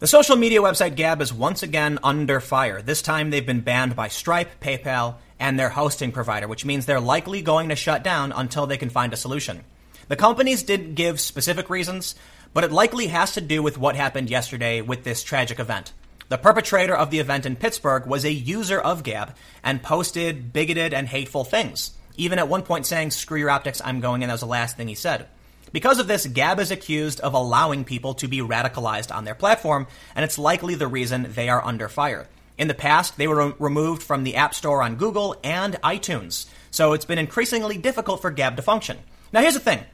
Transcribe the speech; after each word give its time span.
The 0.00 0.06
social 0.06 0.36
media 0.36 0.62
website 0.62 0.96
Gab 0.96 1.20
is 1.20 1.30
once 1.30 1.62
again 1.62 1.98
under 2.02 2.40
fire. 2.40 2.80
This 2.80 3.02
time 3.02 3.28
they've 3.28 3.44
been 3.44 3.60
banned 3.60 3.94
by 3.94 4.08
Stripe, 4.08 4.58
PayPal, 4.58 5.16
and 5.38 5.58
their 5.58 5.68
hosting 5.68 6.10
provider, 6.10 6.48
which 6.48 6.64
means 6.64 6.86
they're 6.86 6.98
likely 6.98 7.42
going 7.42 7.68
to 7.68 7.76
shut 7.76 8.02
down 8.02 8.32
until 8.32 8.66
they 8.66 8.78
can 8.78 8.88
find 8.88 9.12
a 9.12 9.16
solution. 9.18 9.62
The 10.08 10.16
companies 10.16 10.62
didn't 10.62 10.94
give 10.94 11.20
specific 11.20 11.68
reasons, 11.68 12.14
but 12.54 12.64
it 12.64 12.72
likely 12.72 13.08
has 13.08 13.34
to 13.34 13.42
do 13.42 13.62
with 13.62 13.76
what 13.76 13.94
happened 13.94 14.30
yesterday 14.30 14.80
with 14.80 15.04
this 15.04 15.22
tragic 15.22 15.60
event. 15.60 15.92
The 16.30 16.38
perpetrator 16.38 16.96
of 16.96 17.10
the 17.10 17.18
event 17.18 17.44
in 17.44 17.56
Pittsburgh 17.56 18.06
was 18.06 18.24
a 18.24 18.32
user 18.32 18.80
of 18.80 19.02
Gab 19.02 19.36
and 19.62 19.82
posted 19.82 20.50
bigoted 20.50 20.94
and 20.94 21.08
hateful 21.08 21.44
things, 21.44 21.90
even 22.16 22.38
at 22.38 22.48
one 22.48 22.62
point 22.62 22.86
saying, 22.86 23.10
Screw 23.10 23.38
your 23.38 23.50
optics, 23.50 23.82
I'm 23.84 24.00
going 24.00 24.22
in. 24.22 24.28
That 24.28 24.34
was 24.34 24.40
the 24.40 24.46
last 24.46 24.78
thing 24.78 24.88
he 24.88 24.94
said. 24.94 25.28
Because 25.72 25.98
of 25.98 26.08
this, 26.08 26.26
Gab 26.26 26.58
is 26.58 26.70
accused 26.70 27.20
of 27.20 27.34
allowing 27.34 27.84
people 27.84 28.14
to 28.14 28.28
be 28.28 28.38
radicalized 28.38 29.14
on 29.14 29.24
their 29.24 29.34
platform, 29.34 29.86
and 30.14 30.24
it's 30.24 30.38
likely 30.38 30.74
the 30.74 30.88
reason 30.88 31.32
they 31.34 31.48
are 31.48 31.64
under 31.64 31.88
fire. 31.88 32.26
In 32.58 32.68
the 32.68 32.74
past, 32.74 33.16
they 33.16 33.28
were 33.28 33.48
re- 33.48 33.54
removed 33.58 34.02
from 34.02 34.24
the 34.24 34.36
App 34.36 34.54
Store 34.54 34.82
on 34.82 34.96
Google 34.96 35.36
and 35.44 35.80
iTunes, 35.82 36.46
so 36.70 36.92
it's 36.92 37.04
been 37.04 37.18
increasingly 37.18 37.78
difficult 37.78 38.20
for 38.20 38.30
Gab 38.30 38.56
to 38.56 38.62
function. 38.62 38.98
Now, 39.32 39.40
here's 39.40 39.54
the 39.54 39.60
thing. 39.60 39.84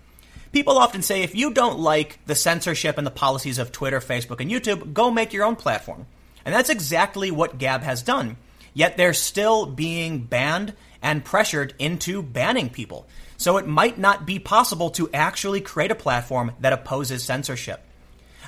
People 0.53 0.79
often 0.79 1.03
say 1.03 1.23
if 1.23 1.35
you 1.35 1.53
don't 1.53 1.79
like 1.79 2.19
the 2.25 2.35
censorship 2.35 2.97
and 2.97 3.07
the 3.07 3.11
policies 3.11 3.59
of 3.59 3.73
Twitter, 3.73 4.01
Facebook, 4.01 4.41
and 4.41 4.51
YouTube, 4.51 4.95
go 4.95 5.11
make 5.11 5.33
your 5.33 5.45
own 5.45 5.57
platform. 5.57 6.07
And 6.45 6.55
that's 6.55 6.71
exactly 6.71 7.31
what 7.31 7.59
Gab 7.59 7.83
has 7.83 8.03
done. 8.03 8.37
Yet 8.77 8.99
they're 8.99 9.15
still 9.15 9.65
being 9.65 10.25
banned 10.25 10.75
and 11.01 11.25
pressured 11.25 11.73
into 11.79 12.23
banning 12.23 12.69
people. 12.69 13.09
So 13.39 13.57
it 13.57 13.67
might 13.67 13.97
not 13.97 14.27
be 14.27 14.39
possible 14.39 14.91
to 14.91 15.09
actually 15.15 15.63
create 15.63 15.91
a 15.91 15.95
platform 15.95 16.53
that 16.61 16.75
opposes 16.75 17.25
censorship. 17.25 17.83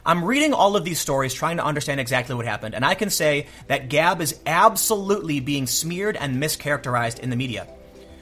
I'm 0.04 0.22
reading 0.22 0.52
all 0.52 0.76
of 0.76 0.84
these 0.84 1.00
stories 1.00 1.32
trying 1.32 1.56
to 1.56 1.64
understand 1.64 1.98
exactly 1.98 2.34
what 2.34 2.44
happened, 2.44 2.74
and 2.74 2.84
I 2.84 2.94
can 2.94 3.08
say 3.08 3.46
that 3.68 3.88
Gab 3.88 4.20
is 4.20 4.38
absolutely 4.44 5.40
being 5.40 5.66
smeared 5.66 6.18
and 6.18 6.36
mischaracterized 6.36 7.20
in 7.20 7.30
the 7.30 7.36
media. 7.36 7.66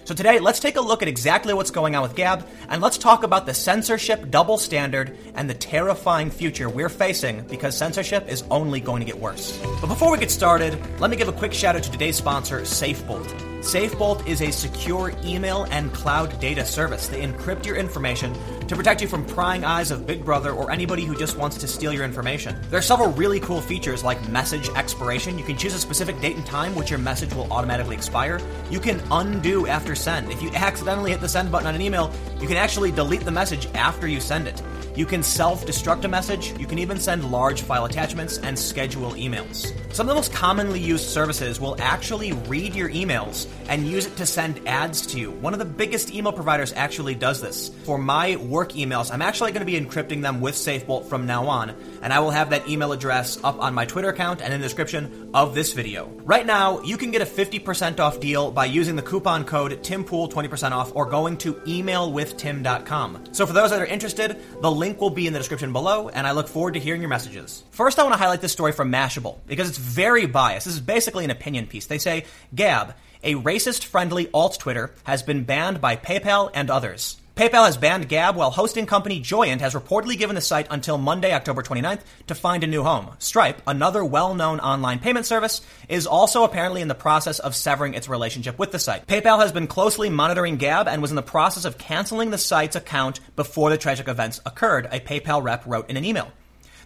So 0.06 0.14
today, 0.14 0.38
let's 0.38 0.60
take 0.60 0.76
a 0.76 0.80
look 0.80 1.02
at 1.02 1.08
exactly 1.08 1.52
what's 1.52 1.72
going 1.72 1.96
on 1.96 2.02
with 2.02 2.14
Gab, 2.14 2.46
and 2.68 2.80
let's 2.80 2.96
talk 2.96 3.24
about 3.24 3.44
the 3.44 3.52
censorship 3.52 4.30
double 4.30 4.56
standard 4.56 5.18
and 5.34 5.50
the 5.50 5.54
terrifying 5.54 6.30
future 6.30 6.68
we're 6.68 6.88
facing 6.88 7.42
because 7.48 7.76
censorship 7.76 8.28
is 8.28 8.44
only 8.48 8.78
going 8.78 9.00
to 9.00 9.04
get 9.04 9.18
worse. 9.18 9.60
But 9.80 9.88
before 9.88 10.12
we 10.12 10.18
get 10.18 10.30
started, 10.30 10.78
let 11.00 11.10
me 11.10 11.16
give 11.16 11.26
a 11.26 11.32
quick 11.32 11.52
shout 11.52 11.74
out 11.74 11.82
to 11.82 11.90
today's 11.90 12.14
sponsor, 12.14 12.60
SafeBolt. 12.60 13.26
SafeBolt 13.64 14.28
is 14.28 14.42
a 14.42 14.52
secure 14.52 15.12
email 15.24 15.66
and 15.72 15.92
cloud 15.92 16.38
data 16.38 16.64
service. 16.64 17.08
They 17.08 17.26
encrypt 17.26 17.66
your 17.66 17.74
information 17.74 18.32
to 18.68 18.76
protect 18.76 19.00
you 19.00 19.06
from 19.06 19.24
prying 19.24 19.64
eyes 19.64 19.90
of 19.90 20.06
Big 20.06 20.24
Brother 20.24 20.50
or 20.50 20.70
anybody 20.70 21.04
who 21.04 21.14
just 21.14 21.36
wants 21.36 21.56
to 21.58 21.68
steal 21.68 21.92
your 21.92 22.04
information. 22.04 22.56
There 22.70 22.78
are 22.78 22.82
several 22.82 23.12
really 23.12 23.38
cool 23.40 23.60
features 23.60 24.02
like 24.02 24.28
message 24.28 24.68
expiration. 24.70 25.38
You 25.38 25.44
can 25.44 25.56
choose 25.56 25.74
a 25.74 25.78
specific 25.78 26.20
date 26.20 26.36
and 26.36 26.44
time 26.44 26.74
which 26.74 26.90
your 26.90 26.98
message 26.98 27.32
will 27.32 27.50
automatically 27.52 27.94
expire. 27.94 28.40
You 28.70 28.80
can 28.80 29.00
undo 29.10 29.66
after 29.66 29.94
send. 29.94 30.30
If 30.30 30.42
you 30.42 30.50
accidentally 30.54 31.12
hit 31.12 31.20
the 31.20 31.28
send 31.28 31.52
button 31.52 31.68
on 31.68 31.74
an 31.74 31.82
email, 31.82 32.10
you 32.40 32.48
can 32.48 32.56
actually 32.56 32.90
delete 32.90 33.24
the 33.24 33.30
message 33.30 33.68
after 33.74 34.08
you 34.08 34.20
send 34.20 34.48
it. 34.48 34.60
You 34.96 35.04
can 35.04 35.22
self 35.22 35.66
destruct 35.66 36.04
a 36.04 36.08
message. 36.08 36.58
You 36.58 36.66
can 36.66 36.78
even 36.78 36.98
send 36.98 37.30
large 37.30 37.60
file 37.60 37.84
attachments 37.84 38.38
and 38.38 38.58
schedule 38.58 39.12
emails. 39.12 39.72
Some 39.92 40.06
of 40.06 40.08
the 40.08 40.14
most 40.14 40.32
commonly 40.32 40.80
used 40.80 41.08
services 41.08 41.60
will 41.60 41.76
actually 41.80 42.32
read 42.32 42.74
your 42.74 42.88
emails 42.88 43.46
and 43.68 43.86
use 43.86 44.06
it 44.06 44.16
to 44.16 44.24
send 44.24 44.66
ads 44.66 45.06
to 45.08 45.20
you. 45.20 45.32
One 45.32 45.52
of 45.52 45.58
the 45.58 45.66
biggest 45.66 46.14
email 46.14 46.32
providers 46.32 46.72
actually 46.74 47.14
does 47.14 47.42
this. 47.42 47.70
For 47.84 47.98
my 47.98 48.36
work 48.36 48.72
emails, 48.72 49.12
I'm 49.12 49.20
actually 49.20 49.52
going 49.52 49.66
to 49.66 49.70
be 49.70 49.78
encrypting 49.78 50.22
them 50.22 50.40
with 50.40 50.54
SafeBolt 50.54 51.06
from 51.06 51.26
now 51.26 51.46
on, 51.46 51.74
and 52.00 52.12
I 52.12 52.20
will 52.20 52.30
have 52.30 52.50
that 52.50 52.68
email 52.68 52.92
address 52.92 53.42
up 53.44 53.58
on 53.60 53.74
my 53.74 53.84
Twitter 53.84 54.08
account 54.08 54.40
and 54.40 54.52
in 54.52 54.60
the 54.60 54.66
description 54.66 55.30
of 55.34 55.54
this 55.54 55.72
video. 55.74 56.10
Right 56.24 56.46
now, 56.46 56.80
you 56.80 56.96
can 56.96 57.10
get 57.10 57.20
a 57.20 57.26
50% 57.26 58.00
off 58.00 58.20
deal 58.20 58.50
by 58.50 58.64
using 58.64 58.96
the 58.96 59.02
coupon 59.02 59.44
code 59.44 59.82
TIMPOOL 59.82 60.30
20% 60.30 60.72
off 60.72 60.92
or 60.94 61.04
going 61.06 61.36
to 61.38 61.54
emailwithtim.com. 61.54 63.24
So 63.32 63.46
for 63.46 63.52
those 63.52 63.70
that 63.70 63.80
are 63.80 63.86
interested, 63.86 64.40
the 64.60 64.70
link 64.70 64.85
will 64.92 65.10
be 65.10 65.26
in 65.26 65.32
the 65.32 65.38
description 65.38 65.72
below, 65.72 66.08
and 66.08 66.26
I 66.26 66.32
look 66.32 66.48
forward 66.48 66.74
to 66.74 66.80
hearing 66.80 67.00
your 67.00 67.10
messages. 67.10 67.62
First, 67.70 67.98
I 67.98 68.02
want 68.02 68.14
to 68.14 68.18
highlight 68.18 68.40
this 68.40 68.52
story 68.52 68.72
from 68.72 68.90
Mashable 68.90 69.38
because 69.46 69.68
it's 69.68 69.78
very 69.78 70.26
biased. 70.26 70.66
This 70.66 70.74
is 70.74 70.80
basically 70.80 71.24
an 71.24 71.30
opinion 71.30 71.66
piece. 71.66 71.86
They 71.86 71.98
say, 71.98 72.24
Gab, 72.54 72.94
a 73.22 73.34
racist 73.34 73.84
friendly 73.84 74.28
alt 74.32 74.58
Twitter, 74.58 74.94
has 75.04 75.22
been 75.22 75.44
banned 75.44 75.80
by 75.80 75.96
PayPal 75.96 76.50
and 76.54 76.70
others. 76.70 77.16
PayPal 77.36 77.66
has 77.66 77.76
banned 77.76 78.08
Gab 78.08 78.34
while 78.34 78.50
hosting 78.50 78.86
company 78.86 79.20
Joyent 79.20 79.60
has 79.60 79.74
reportedly 79.74 80.16
given 80.16 80.34
the 80.34 80.40
site 80.40 80.68
until 80.70 80.96
Monday, 80.96 81.34
October 81.34 81.62
29th 81.62 82.00
to 82.28 82.34
find 82.34 82.64
a 82.64 82.66
new 82.66 82.82
home. 82.82 83.14
Stripe, 83.18 83.60
another 83.66 84.02
well-known 84.02 84.58
online 84.60 85.00
payment 85.00 85.26
service, 85.26 85.60
is 85.86 86.06
also 86.06 86.44
apparently 86.44 86.80
in 86.80 86.88
the 86.88 86.94
process 86.94 87.38
of 87.38 87.54
severing 87.54 87.92
its 87.92 88.08
relationship 88.08 88.58
with 88.58 88.72
the 88.72 88.78
site. 88.78 89.06
PayPal 89.06 89.38
has 89.38 89.52
been 89.52 89.66
closely 89.66 90.08
monitoring 90.08 90.56
Gab 90.56 90.88
and 90.88 91.02
was 91.02 91.10
in 91.10 91.16
the 91.16 91.20
process 91.20 91.66
of 91.66 91.76
canceling 91.76 92.30
the 92.30 92.38
site's 92.38 92.74
account 92.74 93.20
before 93.36 93.68
the 93.68 93.76
tragic 93.76 94.08
events 94.08 94.40
occurred, 94.46 94.86
a 94.90 95.00
PayPal 95.00 95.42
rep 95.42 95.62
wrote 95.66 95.90
in 95.90 95.98
an 95.98 96.06
email. 96.06 96.32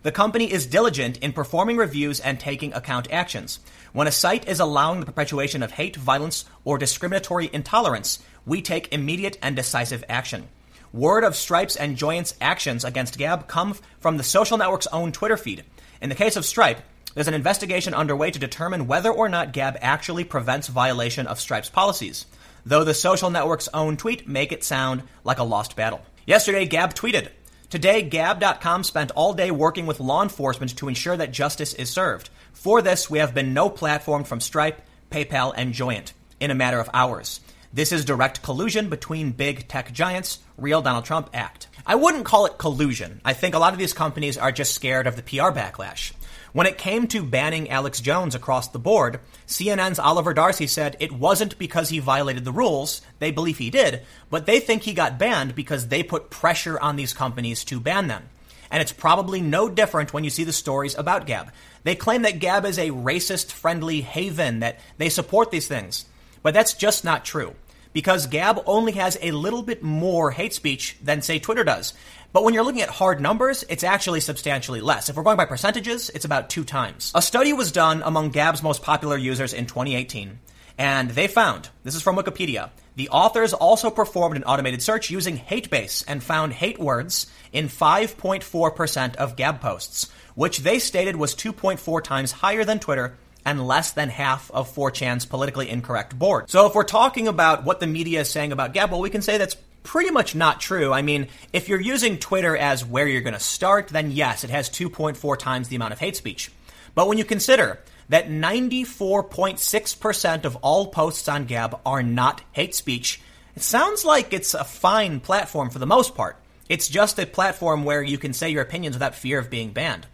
The 0.03 0.13
company 0.13 0.51
is 0.51 0.65
diligent 0.65 1.19
in 1.19 1.35
performing 1.35 1.77
reviews 1.77 2.21
and 2.21 2.41
taking 2.41 2.73
account 2.73 3.13
actions. 3.13 3.61
When 3.93 4.07
a 4.07 4.13
site 4.13 4.49
is 4.49 4.59
allowing 4.59 5.01
the 5.01 5.07
perpetuation 5.07 5.63
of 5.63 5.73
hate, 5.73 5.95
violence, 5.95 6.47
or 6.65 6.79
discriminatory 6.79 7.51
intolerance, 7.53 8.19
we 8.47 8.63
take 8.63 8.95
immediate 8.95 9.37
and 9.43 9.55
decisive 9.55 10.03
action. 10.09 10.49
Word 10.91 11.23
of 11.23 11.37
Stripe's 11.37 11.77
and 11.77 11.99
Joyent's 11.99 12.35
actions 12.41 12.83
against 12.83 13.19
Gab 13.19 13.47
come 13.47 13.75
from 13.99 14.17
the 14.17 14.23
social 14.23 14.57
network's 14.57 14.87
own 14.87 15.13
Twitter 15.13 15.37
feed. 15.37 15.65
In 16.01 16.09
the 16.09 16.15
case 16.15 16.37
of 16.37 16.47
Stripe, 16.47 16.81
there's 17.15 17.29
an 17.29 17.35
investigation 17.35 17.93
underway 17.93 18.31
to 18.31 18.39
determine 18.39 18.87
whether 18.87 19.11
or 19.11 19.29
not 19.29 19.53
Gab 19.53 19.77
actually 19.83 20.25
prevents 20.25 20.69
violation 20.69 21.27
of 21.27 21.39
Stripe's 21.39 21.69
policies, 21.69 22.25
though 22.65 22.85
the 22.85 22.95
social 22.95 23.29
network's 23.29 23.69
own 23.75 23.99
tweet 23.99 24.27
make 24.27 24.51
it 24.51 24.65
sound 24.65 25.03
like 25.25 25.39
a 25.39 25.45
lost 25.45 25.77
battle. 25.77 26.01
Yesterday, 26.27 26.65
Gab 26.65 26.95
tweeted, 26.95 27.29
Today, 27.71 28.03
Gab.com 28.03 28.83
spent 28.83 29.13
all 29.13 29.33
day 29.33 29.53
working 29.53 29.87
with 29.87 30.01
law 30.01 30.25
enforcement 30.25 30.77
to 30.77 30.89
ensure 30.89 31.17
that 31.17 31.31
justice 31.31 31.73
is 31.73 31.89
served. 31.89 32.29
For 32.53 32.83
this, 32.83 33.09
we 33.09 33.21
have 33.21 33.33
been 33.33 33.55
no 33.55 33.71
platform 33.71 34.25
from 34.25 34.41
Stripe, 34.41 34.83
PayPal, 35.13 35.55
and 35.57 35.73
Joyent 35.73 36.13
in 36.41 36.51
a 36.51 36.55
matter 36.57 36.81
of 36.81 36.91
hours. 36.93 37.39
This 37.73 37.93
is 37.93 38.05
direct 38.05 38.43
collusion 38.43 38.89
between 38.89 39.31
big 39.31 39.69
tech 39.69 39.93
giants, 39.93 40.41
real 40.59 40.83
Donald 40.83 41.05
Trump 41.05 41.31
act. 41.33 41.69
I 41.87 41.95
wouldn't 41.95 42.25
call 42.25 42.47
it 42.47 42.59
collusion. 42.59 43.21
I 43.25 43.35
think 43.35 43.55
a 43.55 43.61
lot 43.61 43.73
of 43.73 43.79
these 43.79 43.93
companies 43.93 44.37
are 44.37 44.51
just 44.51 44.75
scared 44.75 45.07
of 45.07 45.15
the 45.15 45.23
PR 45.23 45.53
backlash. 45.53 46.13
When 46.53 46.67
it 46.67 46.79
came 46.79 47.07
to 47.09 47.23
banning 47.23 47.71
Alex 47.71 48.01
Jones 48.01 48.35
across 48.35 48.69
the 48.69 48.79
board, 48.81 49.21
CNN's 49.47 50.01
Oliver 50.01 50.35
Darcy 50.35 50.67
said 50.67 50.97
it 50.99 51.13
wasn't 51.13 51.59
because 51.59 51.91
he 51.91 52.01
violated 52.01 52.45
the 52.45 52.53
rules, 52.53 53.03
they 53.21 53.31
believe 53.31 53.59
he 53.59 53.71
did, 53.71 54.03
but 54.31 54.47
they 54.47 54.59
think 54.59 54.83
he 54.83 54.93
got 54.93 55.19
banned 55.19 55.55
because 55.55 55.89
they 55.89 56.03
put 56.03 56.31
pressure 56.31 56.79
on 56.81 56.97
these 56.97 57.13
companies 57.13 57.63
to 57.65 57.79
ban 57.79 58.09
them. 58.09 58.29
And 58.69 58.81
it's 58.81 58.93
probably 58.93 59.41
no 59.41 59.69
different 59.69 60.13
when 60.13 60.25
you 60.25 60.31
see 60.31 60.45
the 60.45 60.53
stories 60.53 60.97
about 60.97 61.27
Gab. 61.27 61.53
They 61.85 61.95
claim 61.95 62.23
that 62.23 62.41
Gab 62.41 62.65
is 62.65 62.79
a 62.79 62.91
racist 62.91 63.53
friendly 63.53 64.01
haven, 64.01 64.61
that 64.61 64.81
they 64.99 65.09
support 65.09 65.51
these 65.51 65.69
things. 65.69 66.07
But 66.43 66.55
that's 66.55 66.75
just 66.75 67.05
not 67.05 67.25
true. 67.25 67.55
Because 67.93 68.29
Gab 68.29 68.63
only 68.67 68.93
has 68.93 69.19
a 69.21 69.33
little 69.33 69.63
bit 69.63 69.83
more 69.83 70.31
hate 70.31 70.55
speech 70.55 70.97
than, 71.03 71.23
say, 71.23 71.41
Twitter 71.41 71.65
does. 71.65 71.93
But 72.33 72.45
when 72.45 72.55
you're 72.55 72.63
looking 72.63 72.83
at 72.83 72.91
hard 72.91 73.21
numbers, 73.21 73.65
it's 73.69 73.83
actually 73.83 74.21
substantially 74.21 74.81
less. 74.81 75.09
If 75.09 75.17
we're 75.17 75.25
going 75.25 75.37
by 75.37 75.47
percentages, 75.47 76.11
it's 76.11 76.25
about 76.25 76.49
two 76.49 76.63
times. 76.63 77.11
A 77.15 77.23
study 77.23 77.53
was 77.53 77.73
done 77.73 78.03
among 78.05 78.31
Gab's 78.31 78.63
most 78.63 78.83
popular 78.83 79.17
users 79.17 79.53
in 79.53 79.67
2018, 79.67 80.39
and 80.79 81.11
they 81.11 81.27
found 81.27 81.71
this 81.83 81.97
is 81.97 82.03
from 82.03 82.17
Wikipedia. 82.17 82.71
The 82.95 83.09
authors 83.09 83.53
also 83.53 83.91
performed 83.91 84.37
an 84.37 84.45
automated 84.45 84.81
search 84.83 85.11
using 85.11 85.39
HateBase 85.39 86.05
and 86.07 86.23
found 86.23 86.53
hate 86.53 86.79
words 86.79 87.27
in 87.53 87.69
5.4% 87.69 89.17
of 89.17 89.37
Gab 89.37 89.61
posts, 89.61 90.09
which 90.35 90.59
they 90.59 90.79
stated 90.79 91.17
was 91.17 91.35
2.4 91.35 92.03
times 92.05 92.31
higher 92.31 92.65
than 92.65 92.79
Twitter 92.79 93.17
and 93.45 93.67
less 93.67 93.93
than 93.93 94.09
half 94.09 94.51
of 94.51 94.73
4chan's 94.73 95.25
politically 95.25 95.69
incorrect 95.69 96.19
board. 96.19 96.51
So 96.51 96.67
if 96.67 96.75
we're 96.75 96.85
talking 96.85 97.27
about 97.27 97.65
what 97.65 97.81
the 97.81 97.87
media 97.87 98.21
is 98.21 98.31
saying 98.31 98.53
about 98.53 98.73
Gab, 98.73 98.91
well, 98.91 99.01
we 99.01 99.11
can 99.11 99.23
say 99.23 99.39
that's 99.39 99.57
pretty 99.83 100.11
much 100.11 100.35
not 100.35 100.61
true. 100.61 100.93
I 100.93 101.03
mean, 101.03 101.29
if 101.53 101.69
you're 101.69 101.81
using 101.81 102.19
Twitter 102.19 102.57
as 102.57 102.85
where 102.85 103.09
you're 103.09 103.21
going 103.21 103.35
to 103.35 103.41
start, 103.41 103.89
then 103.89 104.11
yes, 104.11 104.45
it 104.45 104.51
has 104.51 104.71
2.4 104.71 105.39
times 105.39 105.69
the 105.69 105.77
amount 105.77 105.93
of 105.93 105.99
hate 105.99 106.17
speech. 106.17 106.51
But 106.95 107.09
when 107.09 107.19
you 107.19 107.25
consider 107.25 107.81
that 108.09 108.29
94.6% 108.29 110.45
of 110.45 110.57
all 110.57 110.89
posts 110.89 111.29
on 111.29 111.45
Gab 111.45 111.81
are 111.87 112.03
not 112.03 112.43
hate 112.53 112.75
speech, 112.75 113.21
it 113.55 113.63
sounds 113.63 114.05
like 114.05 114.33
it's 114.33 114.55
a 114.55 114.65
fine 114.65 115.21
platform 115.21 115.71
for 115.71 115.79
the 115.79 115.87
most 115.87 116.15
part. 116.15 116.37
It's 116.69 116.89
just 116.89 117.19
a 117.19 117.27
platform 117.27 117.85
where 117.85 118.03
you 118.03 118.19
can 118.19 118.33
say 118.33 118.51
your 118.51 118.63
opinions 118.63 118.97
without 118.97 119.15
fear 119.15 119.39
of 119.39 119.51
being 119.51 119.73
banned. 119.73 120.07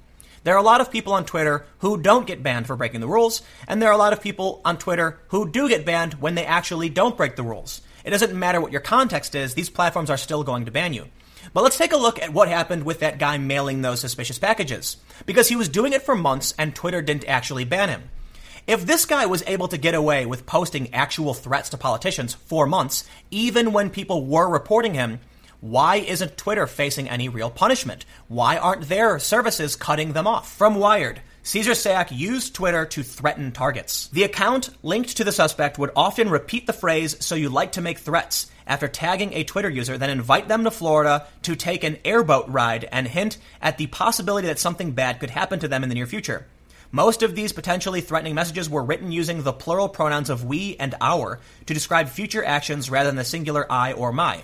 There 0.43 0.55
are 0.55 0.61
a 0.61 0.63
lot 0.63 0.81
of 0.81 0.93
people 0.93 1.13
on 1.13 1.27
Twitter 1.27 1.67
who 1.79 2.01
don't 2.01 2.27
get 2.27 2.43
banned 2.43 2.67
for 2.67 2.77
breaking 2.77 3.01
the 3.01 3.09
rules, 3.09 3.43
and 3.67 3.83
there 3.83 3.89
are 3.89 3.95
a 3.95 3.99
lot 3.99 4.13
of 4.13 4.23
people 4.23 4.61
on 4.65 4.79
Twitter 4.79 5.19
who 5.29 5.51
do 5.51 5.69
get 5.69 5.85
banned 5.85 6.15
when 6.15 6.35
they 6.35 6.47
actually 6.47 6.89
don't 6.89 7.17
break 7.17 7.37
the 7.37 7.43
rules. 7.43 7.83
It 8.07 8.11
doesn't 8.11 8.39
matter 8.39 8.61
what 8.61 8.71
your 8.71 8.81
context 8.81 9.35
is, 9.35 9.55
these 9.55 9.69
platforms 9.69 10.11
are 10.11 10.17
still 10.17 10.45
going 10.45 10.67
to 10.67 10.71
ban 10.71 10.93
you. 10.93 11.07
But 11.53 11.65
let's 11.65 11.77
take 11.77 11.93
a 11.93 11.97
look 11.97 12.23
at 12.23 12.33
what 12.33 12.47
happened 12.47 12.85
with 12.85 13.01
that 13.01 13.19
guy 13.19 13.37
mailing 13.37 13.83
those 13.83 13.99
suspicious 13.99 14.39
packages. 14.39 14.97
Because 15.27 15.49
he 15.49 15.57
was 15.57 15.69
doing 15.69 15.93
it 15.93 16.03
for 16.03 16.15
months 16.15 16.55
and 16.57 16.73
Twitter 16.73 17.03
didn't 17.03 17.27
actually 17.27 17.65
ban 17.65 17.89
him. 17.89 18.05
If 18.69 18.87
this 18.87 19.07
guy 19.07 19.27
was 19.27 19.43
able 19.49 19.67
to 19.69 19.77
get 19.77 19.97
away 19.97 20.25
with 20.25 20.47
posting 20.47 20.95
actual 20.95 21.35
threats 21.35 21.71
to 21.71 21.77
politicians 21.77 22.35
for 22.35 22.65
months, 22.65 23.03
even 23.33 23.73
when 23.73 23.91
people 23.91 24.25
were 24.25 24.49
reporting 24.49 24.95
him, 24.95 25.19
why 25.61 25.97
isn't 25.97 26.37
Twitter 26.37 26.69
facing 26.69 27.09
any 27.09 27.29
real 27.29 27.51
punishment? 27.51 28.05
Why 28.29 28.57
aren't 28.57 28.89
their 28.89 29.19
services 29.19 29.75
cutting 29.75 30.13
them 30.13 30.29
off? 30.29 30.53
From 30.53 30.77
Wired. 30.77 31.23
Cesar 31.47 31.75
Sayoc 31.75 32.09
used 32.11 32.57
Twitter 32.57 32.85
to 32.87 33.05
threaten 33.05 33.53
targets. 33.53 34.09
The 34.09 34.25
account 34.25 34.71
linked 34.83 35.17
to 35.17 35.23
the 35.23 35.31
suspect 35.31 35.79
would 35.79 35.93
often 35.95 36.29
repeat 36.29 36.67
the 36.67 36.73
phrase, 36.73 37.25
so 37.25 37.37
you 37.37 37.51
like 37.51 37.71
to 37.73 37.81
make 37.81 38.01
threats, 38.01 38.51
after 38.67 38.89
tagging 38.89 39.33
a 39.33 39.45
Twitter 39.45 39.71
user, 39.71 39.97
then 39.97 40.11
invite 40.11 40.49
them 40.49 40.65
to 40.65 40.73
Florida 40.73 41.25
to 41.43 41.55
take 41.55 41.85
an 41.85 41.99
airboat 42.05 42.49
ride 42.49 42.89
and 42.91 43.07
hint 43.07 43.39
at 43.63 43.79
the 43.79 43.87
possibility 43.87 44.49
that 44.49 44.59
something 44.59 44.91
bad 44.91 45.21
could 45.21 45.31
happen 45.31 45.61
to 45.61 45.69
them 45.69 45.85
in 45.85 45.89
the 45.89 45.95
near 45.95 46.09
future. 46.09 46.49
Most 46.91 47.23
of 47.23 47.37
these 47.37 47.53
potentially 47.53 48.01
threatening 48.01 48.35
messages 48.35 48.69
were 48.69 48.83
written 48.83 49.13
using 49.13 49.45
the 49.45 49.53
plural 49.53 49.89
pronouns 49.89 50.31
of 50.31 50.45
we 50.45 50.75
and 50.81 50.97
our 51.01 51.39
to 51.67 51.75
describe 51.75 52.09
future 52.09 52.45
actions 52.45 52.91
rather 52.91 53.09
than 53.09 53.15
the 53.15 53.25
singular 53.25 53.71
I 53.71 53.93
or 53.93 54.13
my. 54.13 54.43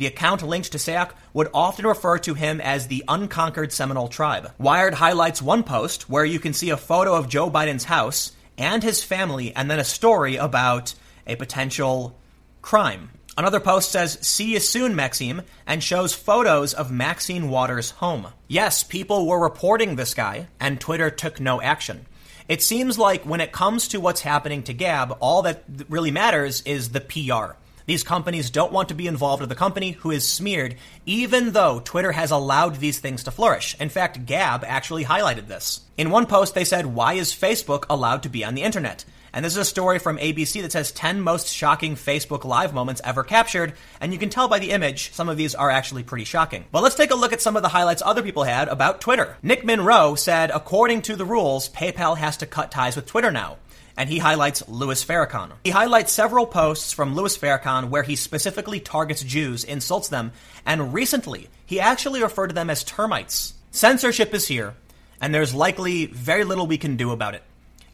The 0.00 0.06
account 0.06 0.40
linked 0.40 0.72
to 0.72 0.78
Sayoc 0.78 1.10
would 1.34 1.50
often 1.52 1.86
refer 1.86 2.16
to 2.20 2.32
him 2.32 2.58
as 2.58 2.86
the 2.86 3.04
unconquered 3.06 3.70
Seminole 3.70 4.08
tribe. 4.08 4.50
Wired 4.56 4.94
highlights 4.94 5.42
one 5.42 5.62
post 5.62 6.08
where 6.08 6.24
you 6.24 6.40
can 6.40 6.54
see 6.54 6.70
a 6.70 6.78
photo 6.78 7.14
of 7.14 7.28
Joe 7.28 7.50
Biden's 7.50 7.84
house 7.84 8.32
and 8.56 8.82
his 8.82 9.04
family, 9.04 9.54
and 9.54 9.70
then 9.70 9.78
a 9.78 9.84
story 9.84 10.36
about 10.36 10.94
a 11.26 11.36
potential 11.36 12.18
crime. 12.62 13.10
Another 13.36 13.60
post 13.60 13.92
says, 13.92 14.18
See 14.22 14.54
you 14.54 14.60
soon, 14.60 14.96
Maxine, 14.96 15.42
and 15.66 15.84
shows 15.84 16.14
photos 16.14 16.72
of 16.72 16.90
Maxine 16.90 17.50
Waters' 17.50 17.90
home. 17.90 18.28
Yes, 18.48 18.82
people 18.82 19.26
were 19.26 19.38
reporting 19.38 19.96
this 19.96 20.14
guy, 20.14 20.48
and 20.58 20.80
Twitter 20.80 21.10
took 21.10 21.40
no 21.40 21.60
action. 21.60 22.06
It 22.48 22.62
seems 22.62 22.98
like 22.98 23.26
when 23.26 23.42
it 23.42 23.52
comes 23.52 23.88
to 23.88 24.00
what's 24.00 24.22
happening 24.22 24.62
to 24.62 24.72
Gab, 24.72 25.18
all 25.20 25.42
that 25.42 25.62
really 25.90 26.10
matters 26.10 26.62
is 26.62 26.88
the 26.88 27.02
PR. 27.02 27.59
These 27.90 28.04
companies 28.04 28.50
don't 28.50 28.70
want 28.70 28.90
to 28.90 28.94
be 28.94 29.08
involved 29.08 29.40
with 29.40 29.50
a 29.50 29.56
company 29.56 29.90
who 29.90 30.12
is 30.12 30.32
smeared, 30.32 30.76
even 31.06 31.50
though 31.50 31.80
Twitter 31.80 32.12
has 32.12 32.30
allowed 32.30 32.76
these 32.76 33.00
things 33.00 33.24
to 33.24 33.32
flourish. 33.32 33.74
In 33.80 33.88
fact, 33.88 34.26
Gab 34.26 34.62
actually 34.62 35.04
highlighted 35.04 35.48
this. 35.48 35.80
In 35.96 36.10
one 36.10 36.26
post, 36.26 36.54
they 36.54 36.62
said, 36.64 36.86
Why 36.86 37.14
is 37.14 37.34
Facebook 37.34 37.86
allowed 37.90 38.22
to 38.22 38.28
be 38.28 38.44
on 38.44 38.54
the 38.54 38.62
internet? 38.62 39.04
And 39.32 39.44
this 39.44 39.54
is 39.54 39.58
a 39.58 39.64
story 39.64 39.98
from 39.98 40.18
ABC 40.18 40.62
that 40.62 40.70
says 40.70 40.92
10 40.92 41.20
most 41.20 41.52
shocking 41.52 41.96
Facebook 41.96 42.44
Live 42.44 42.72
moments 42.72 43.00
ever 43.02 43.24
captured, 43.24 43.72
and 44.00 44.12
you 44.12 44.20
can 44.20 44.30
tell 44.30 44.46
by 44.46 44.60
the 44.60 44.70
image, 44.70 45.12
some 45.12 45.28
of 45.28 45.36
these 45.36 45.56
are 45.56 45.68
actually 45.68 46.04
pretty 46.04 46.24
shocking. 46.24 46.66
But 46.70 46.84
let's 46.84 46.94
take 46.94 47.10
a 47.10 47.16
look 47.16 47.32
at 47.32 47.42
some 47.42 47.56
of 47.56 47.62
the 47.62 47.68
highlights 47.70 48.02
other 48.06 48.22
people 48.22 48.44
had 48.44 48.68
about 48.68 49.00
Twitter. 49.00 49.36
Nick 49.42 49.64
Monroe 49.64 50.14
said, 50.14 50.52
according 50.54 51.02
to 51.02 51.16
the 51.16 51.24
rules, 51.24 51.68
PayPal 51.68 52.16
has 52.18 52.36
to 52.36 52.46
cut 52.46 52.70
ties 52.70 52.94
with 52.94 53.06
Twitter 53.06 53.32
now 53.32 53.56
and 53.96 54.08
he 54.08 54.18
highlights 54.18 54.68
Louis 54.68 55.04
Farrakhan. 55.04 55.52
He 55.64 55.70
highlights 55.70 56.12
several 56.12 56.46
posts 56.46 56.92
from 56.92 57.14
Louis 57.14 57.36
Farrakhan 57.36 57.90
where 57.90 58.02
he 58.02 58.16
specifically 58.16 58.80
targets 58.80 59.22
Jews, 59.22 59.64
insults 59.64 60.08
them, 60.08 60.32
and 60.64 60.94
recently 60.94 61.48
he 61.66 61.80
actually 61.80 62.22
referred 62.22 62.48
to 62.48 62.54
them 62.54 62.70
as 62.70 62.84
termites. 62.84 63.54
Censorship 63.70 64.34
is 64.34 64.48
here, 64.48 64.74
and 65.20 65.34
there's 65.34 65.54
likely 65.54 66.06
very 66.06 66.44
little 66.44 66.66
we 66.66 66.78
can 66.78 66.96
do 66.96 67.12
about 67.12 67.34
it. 67.34 67.42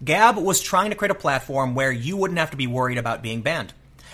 Gab 0.05 0.37
was 0.37 0.61
trying 0.61 0.91
to 0.91 0.97
create 0.97 1.11
a 1.11 1.15
platform 1.15 1.75
where 1.75 1.93
you 1.93 2.17
wouldn't 2.17 2.39
have 2.39 2.51
to 2.51 2.57
be 2.57 2.67
worried 2.67 2.99
about 2.99 3.23
being 3.23 3.43
banned. 3.43 3.73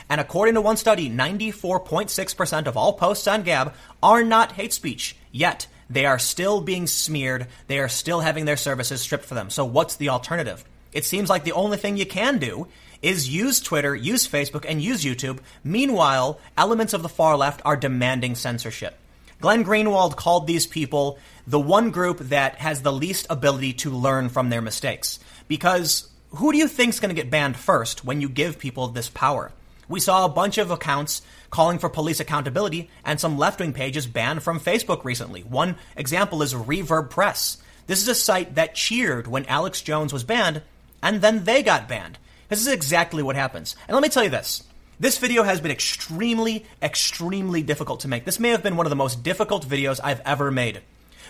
And 0.09 0.21
according 0.21 0.55
to 0.55 0.61
one 0.61 0.77
study, 0.77 1.09
94.6% 1.11 2.67
of 2.67 2.77
all 2.77 2.93
posts 2.93 3.27
on 3.27 3.43
Gab 3.43 3.75
are 4.03 4.23
not 4.23 4.53
hate 4.53 4.73
speech. 4.73 5.17
Yet, 5.31 5.67
they 5.89 6.07
are 6.07 6.19
still 6.19 6.61
being 6.61 6.87
smeared. 6.87 7.49
They 7.67 7.79
are 7.79 7.89
still 7.89 8.21
having 8.21 8.45
their 8.45 8.57
services 8.57 9.01
stripped 9.01 9.25
for 9.25 9.35
them. 9.35 9.51
So 9.51 9.65
what's 9.65 9.97
the 9.97 10.09
alternative? 10.09 10.65
It 10.93 11.05
seems 11.05 11.31
like 11.31 11.45
the 11.45 11.53
only 11.53 11.77
thing 11.77 11.97
you 11.97 12.07
can 12.07 12.39
do 12.39 12.69
is 13.01 13.29
use 13.29 13.61
Twitter, 13.61 13.95
use 13.95 14.27
Facebook, 14.27 14.65
and 14.69 14.81
use 14.81 15.05
YouTube. 15.05 15.41
Meanwhile, 15.65 16.39
elements 16.57 16.93
of 16.93 17.03
the 17.03 17.09
far 17.09 17.37
left 17.37 17.63
are 17.65 17.77
demanding 17.77 18.35
censorship. 18.35 18.97
Glenn 19.41 19.65
Greenwald 19.65 20.15
called 20.15 20.47
these 20.47 20.67
people 20.67 21.19
the 21.47 21.59
one 21.59 21.91
group 21.91 22.19
that 22.19 22.57
has 22.57 22.83
the 22.83 22.93
least 22.93 23.27
ability 23.29 23.73
to 23.73 23.91
learn 23.91 24.29
from 24.29 24.51
their 24.51 24.63
mistakes. 24.63 25.19
Because 25.49 26.09
who 26.31 26.53
do 26.53 26.59
you 26.59 26.69
think 26.69 26.91
is 26.91 27.01
going 27.01 27.15
to 27.15 27.21
get 27.21 27.31
banned 27.31 27.57
first 27.57 28.05
when 28.05 28.21
you 28.21 28.29
give 28.29 28.61
people 28.61 28.89
this 28.89 29.09
power? 29.09 29.51
We 29.89 29.99
saw 29.99 30.25
a 30.25 30.29
bunch 30.29 30.59
of 30.59 30.71
accounts 30.71 31.23
calling 31.51 31.79
for 31.79 31.89
police 31.89 32.21
accountability 32.21 32.89
and 33.05 33.19
some 33.19 33.37
left 33.37 33.59
wing 33.59 33.73
pages 33.73 34.07
banned 34.07 34.43
from 34.43 34.61
Facebook 34.61 35.05
recently. 35.05 35.43
One 35.43 35.77
example 35.97 36.41
is 36.43 36.55
Reverb 36.55 37.11
Press. 37.11 37.59
This 37.89 38.01
is 38.01 38.09
a 38.09 38.15
site 38.15 38.55
that 38.55 38.77
cheered 38.77 39.27
when 39.27 39.45
Alex 39.47 39.83
Jones 39.83 40.13
was 40.13 40.23
banned, 40.23 40.63
and 41.03 41.21
then 41.21 41.45
they 41.45 41.63
got 41.63 41.89
banned. 41.89 42.19
This 42.49 42.61
is 42.61 42.69
exactly 42.69 43.23
what 43.23 43.37
happens. 43.37 43.77
And 43.89 43.95
let 43.95 44.03
me 44.03 44.09
tell 44.09 44.25
you 44.25 44.31
this. 44.31 44.63
This 45.01 45.19
video 45.19 45.43
has 45.43 45.61
been 45.61 45.71
extremely, 45.73 46.65
extremely 46.81 47.63
difficult 47.63 48.01
to 48.01 48.09
make. 48.09 48.25
This 48.25 48.39
may 48.39 48.51
have 48.51 48.63
been 48.63 48.77
one 48.77 48.87
of 48.87 48.91
the 48.91 48.97
most 48.97 49.23
difficult 49.23 49.67
videos 49.67 50.01
I've 50.03 50.21
ever 50.21 50.51
made. 50.51 50.81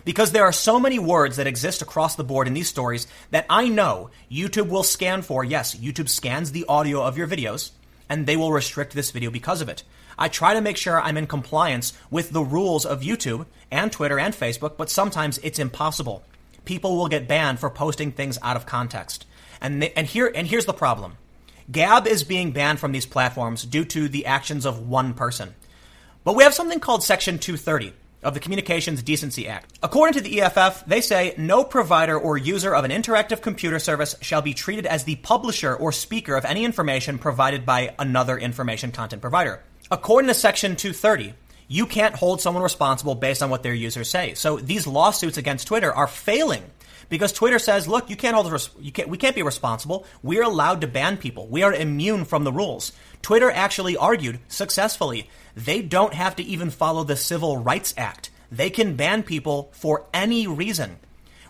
Because 0.04 0.32
there 0.32 0.44
are 0.44 0.52
so 0.52 0.80
many 0.80 0.98
words 0.98 1.36
that 1.36 1.46
exist 1.46 1.80
across 1.80 2.16
the 2.16 2.24
board 2.24 2.48
in 2.48 2.54
these 2.54 2.68
stories 2.68 3.06
that 3.30 3.46
I 3.48 3.68
know 3.68 4.10
YouTube 4.30 4.68
will 4.68 4.82
scan 4.82 5.22
for. 5.22 5.44
Yes, 5.44 5.76
YouTube 5.76 6.08
scans 6.08 6.52
the 6.52 6.64
audio 6.68 7.02
of 7.02 7.16
your 7.16 7.28
videos, 7.28 7.70
and 8.08 8.26
they 8.26 8.36
will 8.36 8.52
restrict 8.52 8.94
this 8.94 9.10
video 9.10 9.30
because 9.30 9.60
of 9.60 9.68
it. 9.68 9.84
I 10.18 10.28
try 10.28 10.54
to 10.54 10.60
make 10.60 10.76
sure 10.76 11.00
I'm 11.00 11.16
in 11.16 11.26
compliance 11.26 11.92
with 12.10 12.30
the 12.30 12.42
rules 12.42 12.84
of 12.84 13.00
YouTube 13.00 13.46
and 13.70 13.90
Twitter 13.90 14.18
and 14.18 14.34
Facebook, 14.34 14.76
but 14.76 14.90
sometimes 14.90 15.38
it's 15.38 15.58
impossible. 15.58 16.24
People 16.64 16.96
will 16.96 17.08
get 17.08 17.28
banned 17.28 17.58
for 17.58 17.70
posting 17.70 18.12
things 18.12 18.38
out 18.42 18.56
of 18.56 18.66
context. 18.66 19.24
And, 19.62 19.80
they, 19.80 19.92
and 19.92 20.06
here 20.06 20.30
and 20.34 20.46
here's 20.46 20.66
the 20.66 20.74
problem. 20.74 21.16
Gab 21.70 22.06
is 22.06 22.24
being 22.24 22.50
banned 22.50 22.80
from 22.80 22.92
these 22.92 23.06
platforms 23.06 23.64
due 23.64 23.84
to 23.86 24.08
the 24.08 24.26
actions 24.26 24.66
of 24.66 24.88
one 24.88 25.14
person. 25.14 25.54
But 26.24 26.34
we 26.34 26.42
have 26.42 26.52
something 26.52 26.80
called 26.80 27.02
Section 27.04 27.38
230 27.38 27.94
of 28.22 28.34
the 28.34 28.40
Communications 28.40 29.02
Decency 29.02 29.48
Act. 29.48 29.78
According 29.82 30.14
to 30.14 30.20
the 30.20 30.40
EFF, 30.42 30.84
they 30.86 31.00
say 31.00 31.34
no 31.38 31.64
provider 31.64 32.18
or 32.18 32.36
user 32.36 32.74
of 32.74 32.84
an 32.84 32.90
interactive 32.90 33.40
computer 33.40 33.78
service 33.78 34.14
shall 34.20 34.42
be 34.42 34.54
treated 34.54 34.86
as 34.86 35.04
the 35.04 35.16
publisher 35.16 35.74
or 35.74 35.92
speaker 35.92 36.34
of 36.34 36.44
any 36.44 36.64
information 36.64 37.18
provided 37.18 37.64
by 37.64 37.94
another 37.98 38.36
information 38.38 38.92
content 38.92 39.22
provider. 39.22 39.62
According 39.90 40.28
to 40.28 40.34
Section 40.34 40.76
230, 40.76 41.34
you 41.68 41.86
can't 41.86 42.14
hold 42.14 42.40
someone 42.40 42.62
responsible 42.62 43.14
based 43.14 43.42
on 43.42 43.50
what 43.50 43.62
their 43.62 43.74
users 43.74 44.10
say. 44.10 44.34
So 44.34 44.58
these 44.58 44.86
lawsuits 44.86 45.38
against 45.38 45.66
Twitter 45.66 45.92
are 45.92 46.06
failing 46.06 46.64
because 47.12 47.34
Twitter 47.34 47.58
says, 47.58 47.86
look, 47.86 48.08
you 48.08 48.16
can't 48.16 48.34
hold 48.34 48.50
us, 48.54 48.70
you 48.80 48.90
can't, 48.90 49.10
we 49.10 49.18
can't 49.18 49.36
be 49.36 49.42
responsible. 49.42 50.06
We're 50.22 50.44
allowed 50.44 50.80
to 50.80 50.86
ban 50.86 51.18
people. 51.18 51.46
We 51.46 51.62
are 51.62 51.74
immune 51.74 52.24
from 52.24 52.44
the 52.44 52.52
rules. 52.52 52.90
Twitter 53.20 53.50
actually 53.50 53.98
argued 53.98 54.40
successfully 54.48 55.28
they 55.54 55.82
don't 55.82 56.14
have 56.14 56.36
to 56.36 56.42
even 56.42 56.70
follow 56.70 57.04
the 57.04 57.16
Civil 57.16 57.58
Rights 57.58 57.92
Act. 57.98 58.30
They 58.50 58.70
can 58.70 58.96
ban 58.96 59.24
people 59.24 59.68
for 59.74 60.06
any 60.14 60.46
reason. 60.46 60.96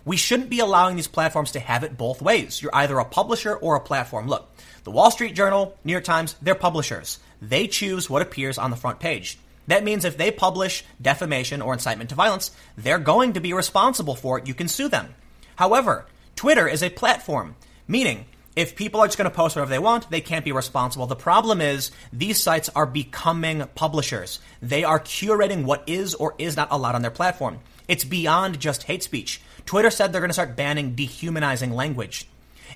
We 0.04 0.16
shouldn't 0.16 0.50
be 0.50 0.58
allowing 0.58 0.96
these 0.96 1.06
platforms 1.06 1.52
to 1.52 1.60
have 1.60 1.84
it 1.84 1.96
both 1.96 2.20
ways. 2.20 2.60
You're 2.60 2.74
either 2.74 2.98
a 2.98 3.04
publisher 3.04 3.54
or 3.54 3.76
a 3.76 3.80
platform. 3.80 4.26
Look, 4.26 4.50
the 4.82 4.90
Wall 4.90 5.12
Street 5.12 5.36
Journal, 5.36 5.78
New 5.84 5.92
York 5.92 6.02
Times, 6.02 6.34
they're 6.42 6.56
publishers. 6.56 7.20
They 7.40 7.68
choose 7.68 8.10
what 8.10 8.22
appears 8.22 8.58
on 8.58 8.72
the 8.72 8.76
front 8.76 8.98
page. 8.98 9.38
That 9.68 9.84
means 9.84 10.04
if 10.04 10.16
they 10.16 10.32
publish 10.32 10.84
defamation 11.00 11.62
or 11.62 11.72
incitement 11.72 12.10
to 12.10 12.16
violence, 12.16 12.50
they're 12.76 12.98
going 12.98 13.34
to 13.34 13.40
be 13.40 13.52
responsible 13.52 14.16
for 14.16 14.40
it. 14.40 14.48
You 14.48 14.54
can 14.54 14.66
sue 14.66 14.88
them. 14.88 15.14
However, 15.56 16.06
Twitter 16.36 16.66
is 16.66 16.82
a 16.82 16.90
platform, 16.90 17.56
meaning 17.86 18.26
if 18.54 18.76
people 18.76 19.00
are 19.00 19.06
just 19.06 19.16
going 19.16 19.30
to 19.30 19.34
post 19.34 19.56
whatever 19.56 19.70
they 19.70 19.78
want, 19.78 20.10
they 20.10 20.20
can't 20.20 20.44
be 20.44 20.52
responsible. 20.52 21.06
The 21.06 21.16
problem 21.16 21.60
is 21.60 21.90
these 22.12 22.40
sites 22.40 22.68
are 22.76 22.84
becoming 22.84 23.66
publishers. 23.74 24.40
They 24.60 24.84
are 24.84 25.00
curating 25.00 25.64
what 25.64 25.84
is 25.86 26.14
or 26.14 26.34
is 26.38 26.56
not 26.56 26.68
allowed 26.70 26.94
on 26.94 27.02
their 27.02 27.10
platform. 27.10 27.60
It's 27.88 28.04
beyond 28.04 28.60
just 28.60 28.84
hate 28.84 29.02
speech. 29.02 29.40
Twitter 29.64 29.90
said 29.90 30.12
they're 30.12 30.20
going 30.20 30.28
to 30.28 30.34
start 30.34 30.56
banning 30.56 30.94
dehumanizing 30.94 31.72
language. 31.72 32.26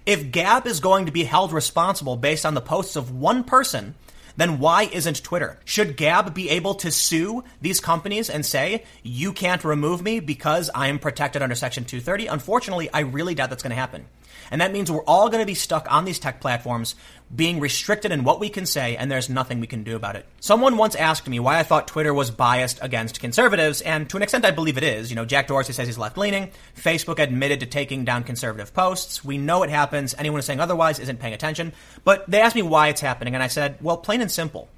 If 0.04 0.30
Gab 0.30 0.66
is 0.66 0.80
going 0.80 1.06
to 1.06 1.12
be 1.12 1.24
held 1.24 1.52
responsible 1.52 2.16
based 2.16 2.46
on 2.46 2.54
the 2.54 2.60
posts 2.60 2.96
of 2.96 3.14
one 3.14 3.44
person, 3.44 3.94
then 4.36 4.58
why 4.58 4.84
isn't 4.84 5.22
Twitter? 5.22 5.58
Should 5.64 5.96
Gab 5.96 6.34
be 6.34 6.50
able 6.50 6.74
to 6.76 6.90
sue 6.90 7.44
these 7.60 7.80
companies 7.80 8.28
and 8.30 8.44
say, 8.44 8.84
you 9.02 9.32
can't 9.32 9.64
remove 9.64 10.02
me 10.02 10.20
because 10.20 10.70
I 10.74 10.88
am 10.88 10.98
protected 10.98 11.42
under 11.42 11.54
Section 11.54 11.84
230? 11.84 12.26
Unfortunately, 12.26 12.90
I 12.92 13.00
really 13.00 13.34
doubt 13.34 13.50
that's 13.50 13.62
going 13.62 13.70
to 13.70 13.76
happen. 13.76 14.06
And 14.50 14.60
that 14.60 14.72
means 14.72 14.90
we're 14.90 15.02
all 15.04 15.28
going 15.28 15.42
to 15.42 15.46
be 15.46 15.54
stuck 15.54 15.90
on 15.90 16.04
these 16.04 16.18
tech 16.18 16.40
platforms 16.40 16.94
being 17.34 17.58
restricted 17.58 18.12
in 18.12 18.22
what 18.22 18.38
we 18.38 18.48
can 18.48 18.66
say, 18.66 18.96
and 18.96 19.10
there's 19.10 19.28
nothing 19.28 19.58
we 19.58 19.66
can 19.66 19.82
do 19.82 19.96
about 19.96 20.14
it. 20.14 20.26
Someone 20.40 20.76
once 20.76 20.94
asked 20.94 21.28
me 21.28 21.40
why 21.40 21.58
I 21.58 21.64
thought 21.64 21.88
Twitter 21.88 22.14
was 22.14 22.30
biased 22.30 22.78
against 22.82 23.20
conservatives, 23.20 23.80
and 23.80 24.08
to 24.10 24.16
an 24.16 24.22
extent 24.22 24.44
I 24.44 24.52
believe 24.52 24.78
it 24.78 24.84
is. 24.84 25.10
You 25.10 25.16
know, 25.16 25.24
Jack 25.24 25.48
Dorsey 25.48 25.72
says 25.72 25.88
he's 25.88 25.98
left 25.98 26.16
leaning. 26.16 26.50
Facebook 26.76 27.18
admitted 27.18 27.60
to 27.60 27.66
taking 27.66 28.04
down 28.04 28.22
conservative 28.22 28.72
posts. 28.72 29.24
We 29.24 29.38
know 29.38 29.64
it 29.64 29.70
happens. 29.70 30.14
Anyone 30.16 30.38
who's 30.38 30.46
saying 30.46 30.60
otherwise 30.60 31.00
isn't 31.00 31.18
paying 31.18 31.34
attention. 31.34 31.72
But 32.04 32.30
they 32.30 32.40
asked 32.40 32.54
me 32.54 32.62
why 32.62 32.88
it's 32.88 33.00
happening, 33.00 33.34
and 33.34 33.42
I 33.42 33.48
said, 33.48 33.78
well, 33.80 33.96
plain 33.96 34.20
and 34.20 34.30
simple. 34.30 34.68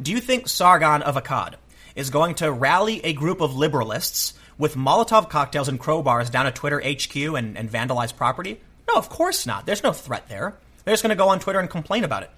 Do 0.00 0.10
you 0.10 0.20
think 0.20 0.48
Sargon 0.48 1.02
of 1.02 1.16
Akkad 1.16 1.54
is 1.94 2.08
going 2.08 2.36
to 2.36 2.50
rally 2.50 3.04
a 3.04 3.12
group 3.12 3.42
of 3.42 3.52
liberalists 3.52 4.32
with 4.56 4.74
Molotov 4.74 5.28
cocktails 5.28 5.68
and 5.68 5.78
crowbars 5.78 6.30
down 6.30 6.46
at 6.46 6.54
Twitter 6.54 6.80
HQ 6.80 7.14
and, 7.14 7.58
and 7.58 7.70
vandalize 7.70 8.16
property? 8.16 8.58
No, 8.88 8.94
of 8.94 9.10
course 9.10 9.44
not. 9.44 9.66
There's 9.66 9.82
no 9.82 9.92
threat 9.92 10.28
there. 10.28 10.56
They're 10.84 10.92
just 10.92 11.02
going 11.02 11.16
to 11.16 11.22
go 11.22 11.28
on 11.28 11.40
Twitter 11.40 11.58
and 11.58 11.68
complain 11.68 12.04
about 12.04 12.22
it. 12.22 12.30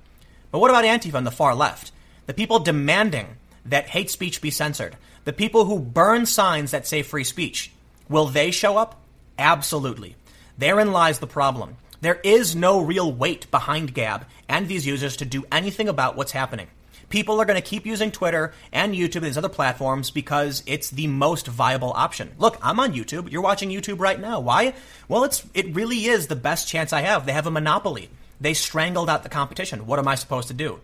But 0.51 0.59
what 0.59 0.71
about 0.71 0.85
Antifa 0.85 1.15
on 1.15 1.25
the 1.25 1.31
far 1.31 1.55
left? 1.55 1.93
The 2.27 2.35
people 2.35 2.59
demanding 2.59 3.27
that 3.65 3.89
hate 3.89 4.11
speech 4.11 4.41
be 4.41 4.51
censored. 4.51 4.97
The 5.25 5.33
people 5.33 5.65
who 5.65 5.79
burn 5.79 6.27
signs 6.27 6.73
that 6.73 6.87
say 6.87 7.03
free 7.03 7.25
speech. 7.25 7.73
Will 8.09 8.27
they 8.27 8.51
show 8.51 8.77
up? 8.77 9.01
Absolutely. 9.39 10.17
Therein 10.59 10.93
lies 10.93 11.19
the 11.19 11.27
problem. 11.27 11.77
There 12.01 12.21
is 12.25 12.57
no 12.57 12.81
real 12.81 13.13
weight 13.13 13.51
behind 13.51 13.95
Gab 13.95 14.27
and 14.49 14.67
these 14.67 14.87
users 14.87 15.17
to 15.19 15.25
do 15.25 15.45
anything 15.53 15.89
about 15.89 16.17
what's 16.17 16.33
happening. 16.33 16.67
People 17.09 17.41
are 17.41 17.45
going 17.45 17.61
to 17.61 17.69
keep 17.69 17.87
using 17.87 18.11
Twitter 18.11 18.53
and 18.73 18.95
YouTube 18.95 19.17
and 19.17 19.27
these 19.27 19.39
other 19.39 19.49
platforms 19.49 20.11
because 20.11 20.63
it's 20.67 20.91
the 20.91 21.07
most 21.07 21.47
viable 21.47 21.93
option. 21.93 22.33
Look, 22.39 22.59
I'm 22.63 22.81
on 22.81 22.95
YouTube. 22.95 23.31
You're 23.31 23.43
watching 23.43 23.71
YouTube 23.71 24.01
right 24.01 24.19
now. 24.19 24.41
Why? 24.41 24.75
Well, 25.09 25.25
it's 25.25 25.45
it 25.55 25.75
really 25.75 26.07
is 26.07 26.27
the 26.27 26.37
best 26.37 26.69
chance 26.69 26.93
I 26.93 27.03
have. 27.03 27.27
They 27.27 27.33
have 27.33 27.47
a 27.47 27.51
monopoly. 27.51 28.09
They 28.43 28.55
strangled 28.55 29.09
out 29.09 29.23
the 29.23 29.29
competition. 29.29 29.87
What 29.87 30.01
am 30.01 30.09
I 30.09 30.17
supposed 30.17 30.49
to 30.49 30.55
do? 30.55 30.81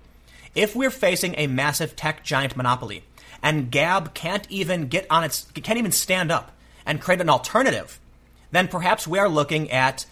If 0.54 0.76
we're 0.76 0.90
facing 0.90 1.34
a 1.36 1.48
massive 1.48 1.96
tech 1.96 2.24
giant 2.24 2.56
monopoly 2.56 3.02
and 3.42 3.70
Gab 3.70 4.14
can't 4.14 4.46
even 4.48 4.86
get 4.86 5.06
on 5.10 5.24
its 5.24 5.50
can't 5.54 5.78
even 5.78 5.90
stand 5.90 6.30
up 6.30 6.52
and 6.86 7.00
create 7.00 7.20
an 7.20 7.28
alternative, 7.28 7.98
then 8.52 8.68
perhaps 8.68 9.08
we 9.08 9.18
are 9.18 9.28
looking 9.28 9.72
at 9.72 10.06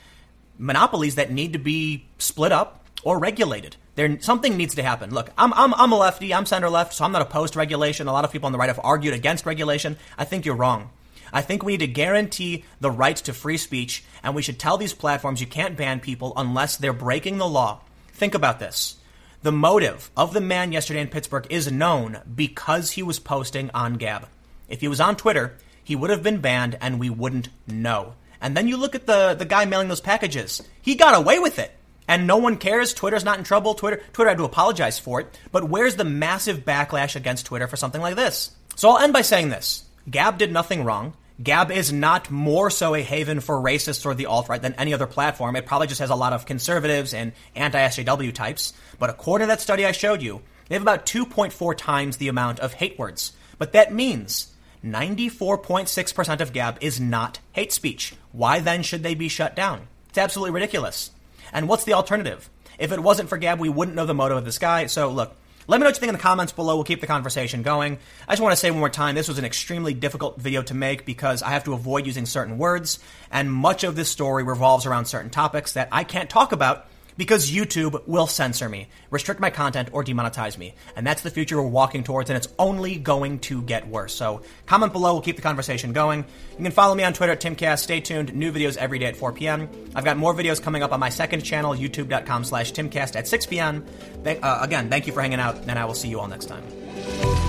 monopolies 0.59 1.15
that 1.15 1.31
need 1.31 1.53
to 1.53 1.59
be 1.59 2.07
split 2.19 2.51
up 2.51 2.85
or 3.05 3.19
regulated. 3.19 3.77
There, 3.95 4.21
something 4.21 4.57
needs 4.57 4.75
to 4.75 4.83
happen. 4.83 5.15
Look, 5.15 5.31
I'm, 5.39 5.55
I'm, 5.55 5.73
I'm 5.75 5.93
a 5.93 5.97
lefty, 5.97 6.35
I'm 6.35 6.47
center 6.47 6.69
left, 6.69 6.95
so 6.95 7.05
I'm 7.05 7.13
not 7.13 7.23
opposed 7.23 7.53
to 7.53 7.61
regulation. 7.61 8.09
A 8.09 8.13
lot 8.13 8.25
of 8.25 8.33
people 8.33 8.47
on 8.47 8.53
the 8.53 8.59
right 8.59 8.69
have 8.69 8.81
argued 8.83 9.15
against 9.15 9.47
regulation. 9.47 9.97
I 10.19 10.25
think 10.25 10.45
you're 10.45 10.57
wrong. 10.57 10.91
I 11.37 11.43
think 11.43 11.63
we 11.63 11.75
need 11.75 11.81
to 11.81 11.87
guarantee 11.87 12.65
the 12.81 12.91
right 12.91 13.15
to 13.17 13.35
free 13.35 13.59
speech, 13.59 14.03
and 14.23 14.35
we 14.35 14.41
should 14.41 14.59
tell 14.59 14.79
these 14.79 14.95
platforms 14.95 15.39
you 15.39 15.47
can't 15.47 15.77
ban 15.77 16.01
people 16.01 16.33
unless 16.35 16.79
they're 16.79 16.95
breaking 16.95 17.37
the 17.37 17.47
law. 17.47 17.83
Think 18.15 18.35
about 18.35 18.59
this. 18.59 18.97
The 19.43 19.53
motive 19.53 20.11
of 20.17 20.33
the 20.33 20.41
man 20.41 20.73
yesterday 20.73 21.03
in 21.03 21.09
Pittsburgh 21.09 21.47
is 21.51 21.71
known 21.71 22.23
because 22.35 22.93
he 22.93 23.03
was 23.03 23.19
posting 23.19 23.71
on 23.75 23.99
Gab. 23.99 24.27
If 24.71 24.81
he 24.81 24.89
was 24.89 24.99
on 24.99 25.15
Twitter, 25.15 25.59
he 25.85 25.95
would 25.95 26.09
have 26.09 26.23
been 26.23 26.41
banned 26.41 26.79
and 26.81 26.99
we 26.99 27.11
wouldn't 27.11 27.51
know. 27.67 28.15
And 28.41 28.57
then 28.57 28.67
you 28.67 28.79
look 28.79 28.95
at 28.95 29.07
the, 29.07 29.35
the 29.35 29.45
guy 29.45 29.67
mailing 29.67 29.89
those 29.89 30.01
packages. 30.01 30.63
He 30.81 30.95
got 30.95 31.15
away 31.15 31.39
with 31.39 31.59
it. 31.59 31.71
And 32.09 32.27
no 32.27 32.39
one 32.39 32.57
cares. 32.57 32.95
Twitter's 32.95 33.27
not 33.27 33.37
in 33.37 33.45
trouble. 33.45 33.75
Twitter, 33.75 34.03
Twitter 34.15 34.31
had 34.31 34.39
to 34.39 34.45
apologize 34.45 34.99
for 34.99 35.21
it. 35.21 35.39
But 35.53 35.69
where's 35.69 35.97
the 35.97 36.05
massive 36.05 36.65
backlash 36.65 37.15
against 37.15 37.45
Twitter 37.45 37.67
for 37.67 37.77
something 37.77 38.01
like 38.01 38.17
this? 38.17 38.53
So 38.75 38.89
I'll 38.89 39.05
end 39.05 39.13
by 39.13 39.21
saying 39.21 39.51
this. 39.51 39.85
Gab 40.11 40.39
did 40.39 40.51
nothing 40.51 40.83
wrong. 40.83 41.13
Gab 41.43 41.71
is 41.71 41.93
not 41.93 42.31
more 42.31 42.71
so 42.71 42.95
a 42.95 43.03
haven 43.03 43.41
for 43.41 43.57
racists 43.57 44.07
or 44.07 44.15
the 44.15 44.27
alt 44.27 44.49
right 44.49 44.63
than 44.63 44.75
any 44.75 44.95
other 44.95 45.07
platform. 45.07 45.55
It 45.55 45.67
probably 45.67 45.87
just 45.87 46.01
has 46.01 46.09
a 46.09 46.15
lot 46.15 46.33
of 46.33 46.47
conservatives 46.47 47.13
and 47.13 47.33
anti 47.55 47.79
SJW 47.79 48.33
types. 48.33 48.73
But 48.99 49.11
according 49.11 49.47
to 49.47 49.49
that 49.49 49.61
study 49.61 49.85
I 49.85 49.93
showed 49.93 50.23
you, 50.23 50.41
they 50.69 50.75
have 50.75 50.83
about 50.83 51.05
2.4 51.05 51.77
times 51.77 52.17
the 52.17 52.29
amount 52.29 52.61
of 52.61 52.75
hate 52.75 52.99
words. 52.99 53.33
But 53.59 53.73
that 53.73 53.93
means 53.93 54.53
94.6% 54.85 56.41
of 56.41 56.53
Gab 56.53 56.79
is 56.81 56.99
not 57.01 57.41
hate 57.53 57.73
speech. 57.73 58.15
Why 58.33 58.61
then 58.61 58.83
should 58.83 59.03
they 59.03 59.15
be 59.15 59.29
shut 59.29 59.55
down? 59.55 59.89
It's 60.09 60.19
absolutely 60.19 60.53
ridiculous. 60.53 61.11
And 61.53 61.69
what's 61.69 61.85
the 61.85 61.93
alternative? 61.93 62.49
If 62.79 62.93
it 62.93 63.01
wasn't 63.01 63.29
for 63.29 63.37
Gab, 63.37 63.61
we 63.61 63.69
wouldn't 63.69 63.97
know 63.97 64.07
the 64.07 64.15
motive 64.15 64.39
of 64.39 64.45
this 64.45 64.59
guy. 64.59 64.87
So 64.87 65.11
look, 65.11 65.37
let 65.69 65.79
me 65.79 65.81
know 65.81 65.89
what 65.89 65.97
you 65.97 66.01
think 66.01 66.11
in 66.11 66.17
the 66.17 66.23
comments 66.23 66.53
below. 66.53 66.77
We'll 66.77 66.85
keep 66.85 67.01
the 67.01 67.07
conversation 67.07 67.63
going. 67.63 67.99
I 68.29 68.33
just 68.33 68.43
want 68.43 68.53
to 68.53 68.57
say 68.57 68.71
one 68.71 68.79
more 68.79 68.89
time 68.89 69.15
this 69.15 69.29
was 69.29 69.39
an 69.39 69.45
extremely 69.45 69.95
difficult 69.95 70.41
video 70.41 70.63
to 70.63 70.75
make 70.75 71.05
because 71.05 71.43
I 71.43 71.51
have 71.51 71.65
to 71.65 71.73
avoid 71.73 72.07
using 72.07 72.27
certain 72.27 72.57
words, 72.59 72.99
and 73.31 73.53
much 73.53 73.83
of 73.83 73.97
this 73.97 74.09
story 74.09 74.45
revolves 74.45 74.87
around 74.87 75.07
certain 75.07 75.31
topics 75.31 75.73
that 75.73 75.89
I 75.91 76.05
can't 76.05 76.31
talk 76.31 76.53
about 76.53 76.87
because 77.17 77.51
YouTube 77.51 78.07
will 78.07 78.27
censor 78.27 78.69
me, 78.69 78.89
restrict 79.11 79.41
my 79.41 79.51
content, 79.51 79.89
or 79.93 80.05
demonetize 80.05 80.59
me. 80.59 80.75
And 80.95 81.07
that's 81.07 81.23
the 81.23 81.31
future 81.31 81.61
we're 81.61 81.69
walking 81.69 82.05
towards, 82.05 82.31
and 82.31 82.37
it's 82.37 82.49
only 82.59 82.97
going 82.97 83.39
to 83.41 83.63
get 83.63 83.89
worse. 83.89 84.15
So 84.15 84.43
comment 84.67 84.93
below, 84.93 85.15
we'll 85.15 85.23
keep 85.23 85.37
the 85.37 85.43
conversation 85.43 85.93
going. 85.93 86.25
You 86.57 86.63
can 86.63 86.73
follow 86.73 86.95
me 86.95 87.05
on 87.05 87.13
Twitter 87.13 87.33
at 87.33 87.41
Timcast. 87.41 87.81
Stay 87.81 88.01
tuned, 88.01 88.35
new 88.35 88.53
videos 88.53 88.77
every 88.77 88.99
day 88.99 89.07
at 89.07 89.17
4 89.17 89.33
p.m. 89.33 89.69
I've 89.95 90.05
got 90.05 90.17
more 90.17 90.35
videos 90.35 90.63
coming 90.63 90.83
up 90.83 90.93
on 90.93 91.01
my 91.01 91.11
second 91.11 91.43
channel, 91.43 91.75
youtube.com 91.75 92.45
slash 92.45 92.73
Timcast 92.73 93.17
at 93.17 93.29
6 93.29 93.47
p.m. 93.47 93.85
uh, 94.25 94.59
again, 94.63 94.89
thank 94.89 95.07
you 95.07 95.13
for 95.13 95.21
hanging 95.21 95.41
out, 95.41 95.57
and 95.67 95.79
I 95.79 95.85
will 95.85 95.95
see 95.95 96.09
you 96.09 96.21
all 96.21 96.29
next 96.29 96.47
time. 96.47 97.46